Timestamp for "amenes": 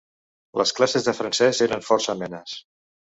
2.17-2.57